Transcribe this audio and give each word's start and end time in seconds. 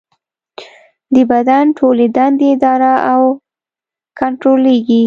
د 1.13 1.15
بدن 1.31 1.65
ټولې 1.77 2.05
دندې 2.17 2.47
اداره 2.55 2.93
او 3.11 3.21
کنټرولېږي. 4.19 4.99